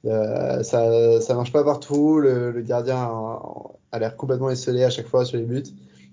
[0.04, 2.18] ça, ça marche pas partout.
[2.20, 3.42] Le, le gardien a,
[3.92, 5.62] a l'air complètement esselé à chaque fois sur les buts.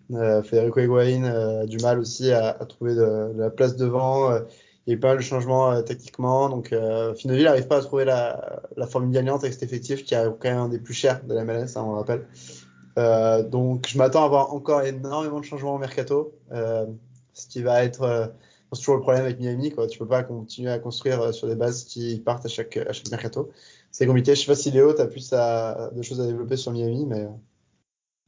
[0.10, 4.38] Federico Higuain a du mal aussi à, à trouver de, de, la place devant
[4.86, 6.50] il y a eu pas mal de changements euh, tactiquement.
[6.50, 10.24] Donc, euh, n'arrive pas à trouver la, la formule gagnante avec cet effectif qui est
[10.40, 12.28] quand même un des plus chers de la MLS, hein, on le rappelle.
[12.98, 16.86] Euh, donc, je m'attends à avoir encore énormément de changements au mercato, euh,
[17.34, 18.28] ce qui va être euh,
[18.76, 19.72] c'est toujours le problème avec Miami.
[19.72, 19.88] Quoi.
[19.88, 22.94] Tu peux pas continuer à construire euh, sur des bases qui partent à chaque, à
[22.94, 23.52] chaque mercato.
[23.96, 24.36] C'est compliqué.
[24.36, 27.06] Je sais pas si Léo, tu as plus à, de choses à développer sur Miami,
[27.06, 27.30] mais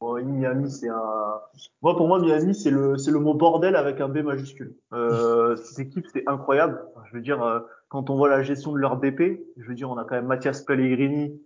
[0.00, 1.40] Bon, Miami, c'est un.
[1.82, 4.74] Moi, pour moi, Miami, c'est le, c'est le mot bordel avec un B majuscule.
[4.94, 6.82] Euh, cette équipe, c'est incroyable.
[7.10, 9.90] Je veux dire, euh, quand on voit la gestion de leur DP, je veux dire,
[9.90, 11.38] on a quand même Mathias Pellegrini,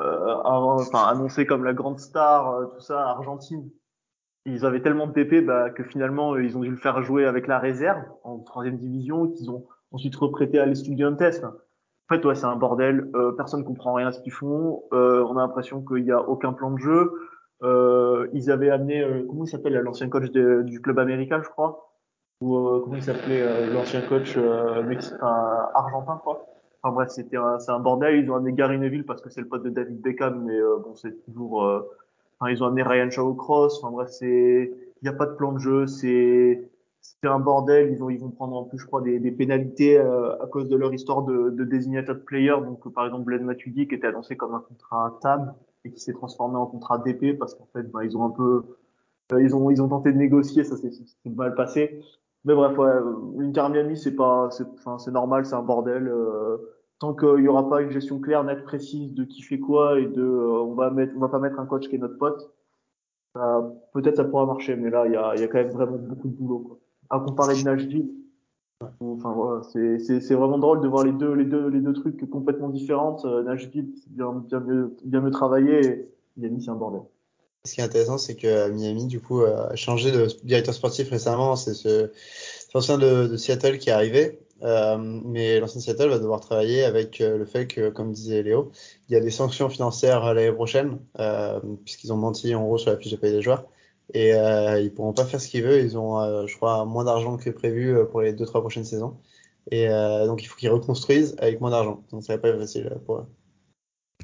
[0.00, 3.70] euh, enfin, annoncé comme la grande star, euh, tout ça, Argentine.
[4.46, 7.46] Ils avaient tellement de DP bah, que finalement, ils ont dû le faire jouer avec
[7.46, 11.22] la réserve en troisième division, qu'ils ont ensuite reprêté à l'Estudiantes.
[12.10, 13.08] En fait, ouais, c'est un bordel.
[13.14, 14.82] Euh, personne comprend rien à ce qu'ils font.
[14.92, 17.12] Euh, on a l'impression qu'il n'y a aucun plan de jeu.
[17.62, 21.94] Euh, ils avaient amené, euh, comment il s'appelle, l'ancien coach du club américain, je crois,
[22.40, 24.36] ou euh, comment il s'appelait, euh, l'ancien coach
[24.86, 25.18] mexicain,
[25.74, 26.46] argentin, quoi.
[26.82, 28.16] Enfin bref, c'était c'est un bordel.
[28.16, 30.96] Ils ont amené Gary Neville parce que c'est le pote de David Beckham, mais bon,
[30.96, 31.62] c'est toujours.
[32.40, 33.84] Enfin, ils ont amené Ryan Shaw Cross.
[33.84, 35.86] Enfin bref, c'est, il n'y a pas de plan de jeu.
[35.86, 36.69] C'est,
[37.00, 37.92] c'est un bordel.
[37.92, 40.76] Ils ont, ils vont prendre en plus, je crois, des, des pénalités à cause de
[40.76, 42.54] leur histoire de, de designated player.
[42.64, 46.12] Donc, par exemple, Blaine Matuidi qui était annoncé comme un contrat TAB et qui s'est
[46.12, 48.62] transformé en contrat DP parce qu'en fait, bah, ils ont un peu,
[49.32, 50.90] euh, ils ont, ils ont tenté de négocier, ça s'est
[51.26, 52.02] mal passé.
[52.44, 52.92] Mais bref, ouais,
[53.38, 56.08] l'Inter Miami, c'est pas, c'est, enfin, c'est normal, c'est un bordel.
[56.08, 56.56] Euh,
[56.98, 60.06] tant qu'il y aura pas une gestion claire, nette, précise de qui fait quoi et
[60.06, 62.50] de, euh, on va mettre, on va pas mettre un coach qui est notre pote.
[63.92, 66.28] peut-être ça pourra marcher, mais là, il y a, y a quand même vraiment beaucoup
[66.28, 66.58] de boulot.
[66.60, 66.78] Quoi.
[67.10, 68.10] À comparer de Nashville,
[69.00, 72.70] Enfin voilà, c'est vraiment drôle de voir les deux les deux les deux trucs complètement
[72.70, 73.18] différents.
[73.26, 77.02] Euh, Nashville bien bien mieux bien mieux travaillé et Miami c'est un bordel.
[77.66, 81.56] Ce qui est intéressant, c'est que Miami du coup a changé de directeur sportif récemment.
[81.56, 82.10] C'est ce
[82.74, 87.38] l'ancien de, Seattle qui est arrivé, euh, mais l'ancien Seattle va devoir travailler avec euh,
[87.38, 88.70] le fait que, comme disait Léo,
[89.08, 92.90] il y a des sanctions financières l'année prochaine euh, puisqu'ils ont menti en gros sur
[92.90, 93.64] la fiche de paye des joueurs
[94.14, 95.84] et euh, ils pourront pas faire ce qu'ils veulent.
[95.84, 98.84] Ils ont, euh, je crois, moins d'argent que prévu euh, pour les deux trois prochaines
[98.84, 99.16] saisons.
[99.70, 102.02] Et euh, donc il faut qu'ils reconstruisent avec moins d'argent.
[102.10, 103.26] Donc ça va pas être facile pour eux.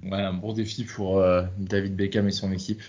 [0.02, 1.22] Ouais, un bon défi pour
[1.58, 2.82] David Beckham et son équipe.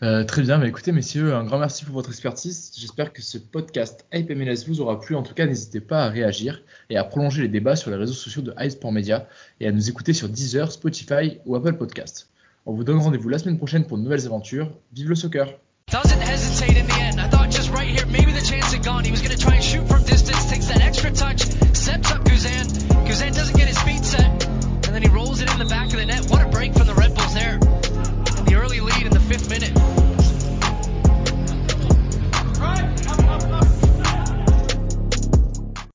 [0.00, 2.72] Très bien, mais écoutez messieurs, un grand merci pour votre expertise.
[2.76, 5.16] J'espère que ce podcast Hype MLS vous aura plu.
[5.16, 8.12] En tout cas, n'hésitez pas à réagir et à prolonger les débats sur les réseaux
[8.12, 9.26] sociaux de Hype Sport Media
[9.60, 12.28] et à nous écouter sur Deezer, Spotify ou Apple Podcast.
[12.66, 14.70] On vous donne rendez-vous la semaine prochaine pour de nouvelles aventures.
[14.92, 15.48] Vive le soccer!
[15.88, 17.20] Doesn't hesitate in the end.
[17.20, 19.04] I thought just right here, maybe the chance had gone.
[19.04, 21.42] He was going to try and shoot from distance, takes that extra touch,
[21.76, 22.66] steps up Guzan.
[23.06, 25.92] Guzan doesn't get his feet set, and then he rolls it in the back of
[25.92, 26.26] the net.
[26.28, 27.05] What a break from the Red